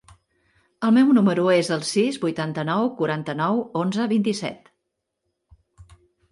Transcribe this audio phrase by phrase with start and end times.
[0.87, 4.75] El meu número es el sis, vuitanta-nou, quaranta-nou, onze, vint-i-set.